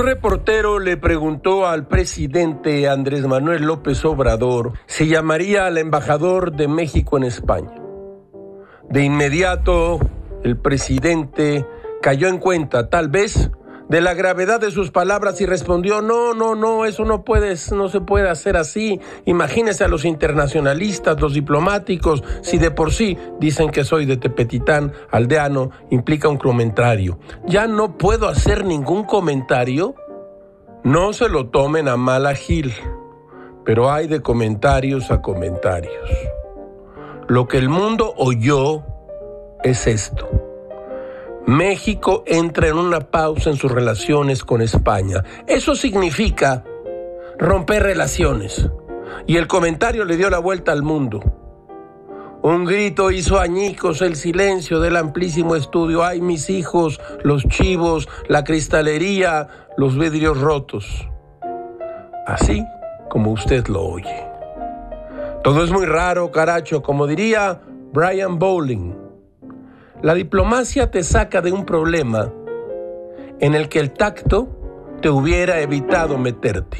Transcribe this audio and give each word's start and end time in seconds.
reportero 0.00 0.78
le 0.78 0.96
preguntó 0.96 1.66
al 1.66 1.86
presidente 1.86 2.88
Andrés 2.88 3.26
Manuel 3.26 3.64
López 3.64 4.04
Obrador 4.04 4.72
si 4.86 5.06
llamaría 5.06 5.66
al 5.66 5.76
embajador 5.76 6.52
de 6.52 6.68
México 6.68 7.16
en 7.16 7.24
España. 7.24 7.74
De 8.88 9.02
inmediato, 9.02 10.00
el 10.44 10.56
presidente 10.56 11.66
cayó 12.00 12.28
en 12.28 12.38
cuenta, 12.38 12.88
tal 12.88 13.08
vez, 13.08 13.50
de 13.92 14.00
la 14.00 14.14
gravedad 14.14 14.58
de 14.58 14.70
sus 14.70 14.90
palabras 14.90 15.38
y 15.42 15.46
respondió, 15.46 16.00
no, 16.00 16.32
no, 16.32 16.54
no, 16.54 16.86
eso 16.86 17.04
no 17.04 17.24
puede, 17.24 17.54
no 17.72 17.90
se 17.90 18.00
puede 18.00 18.30
hacer 18.30 18.56
así. 18.56 18.98
Imagínese 19.26 19.84
a 19.84 19.88
los 19.88 20.06
internacionalistas, 20.06 21.20
los 21.20 21.34
diplomáticos, 21.34 22.24
si 22.40 22.56
de 22.56 22.70
por 22.70 22.90
sí 22.90 23.18
dicen 23.38 23.68
que 23.68 23.84
soy 23.84 24.06
de 24.06 24.16
Tepetitán, 24.16 24.94
aldeano, 25.10 25.72
implica 25.90 26.30
un 26.30 26.38
comentario. 26.38 27.18
Ya 27.46 27.66
no 27.66 27.98
puedo 27.98 28.28
hacer 28.28 28.64
ningún 28.64 29.04
comentario. 29.04 29.94
No 30.84 31.12
se 31.12 31.28
lo 31.28 31.50
tomen 31.50 31.86
a 31.86 31.98
mala 31.98 32.34
Gil, 32.34 32.72
pero 33.62 33.92
hay 33.92 34.06
de 34.06 34.22
comentarios 34.22 35.10
a 35.10 35.20
comentarios. 35.20 36.08
Lo 37.28 37.46
que 37.46 37.58
el 37.58 37.68
mundo 37.68 38.14
oyó 38.16 38.86
es 39.62 39.86
esto. 39.86 40.41
México 41.46 42.22
entra 42.26 42.68
en 42.68 42.76
una 42.76 43.00
pausa 43.00 43.50
en 43.50 43.56
sus 43.56 43.70
relaciones 43.70 44.44
con 44.44 44.62
España. 44.62 45.24
Eso 45.46 45.74
significa 45.74 46.64
romper 47.38 47.82
relaciones. 47.82 48.68
Y 49.26 49.36
el 49.36 49.48
comentario 49.48 50.04
le 50.04 50.16
dio 50.16 50.30
la 50.30 50.38
vuelta 50.38 50.72
al 50.72 50.82
mundo. 50.82 51.20
Un 52.42 52.64
grito 52.64 53.10
hizo 53.10 53.38
añicos 53.38 54.02
el 54.02 54.16
silencio 54.16 54.80
del 54.80 54.96
amplísimo 54.96 55.54
estudio. 55.54 56.04
Ay, 56.04 56.20
mis 56.20 56.48
hijos, 56.50 57.00
los 57.22 57.44
chivos, 57.44 58.08
la 58.28 58.44
cristalería, 58.44 59.48
los 59.76 59.98
vidrios 59.98 60.40
rotos. 60.40 61.08
Así 62.26 62.64
como 63.10 63.32
usted 63.32 63.66
lo 63.66 63.82
oye. 63.82 64.26
Todo 65.42 65.64
es 65.64 65.70
muy 65.72 65.86
raro, 65.86 66.30
caracho, 66.30 66.82
como 66.82 67.06
diría 67.06 67.60
Brian 67.92 68.38
Bowling. 68.38 69.01
La 70.02 70.14
diplomacia 70.14 70.90
te 70.90 71.04
saca 71.04 71.40
de 71.40 71.52
un 71.52 71.64
problema 71.64 72.32
en 73.38 73.54
el 73.54 73.68
que 73.68 73.78
el 73.78 73.92
tacto 73.92 74.48
te 75.00 75.08
hubiera 75.10 75.60
evitado 75.60 76.18
meterte. 76.18 76.78